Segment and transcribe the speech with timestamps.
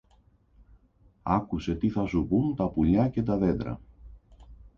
[1.23, 3.79] άκουσε τι θα σου πουν τα πουλιά και τα δέντρα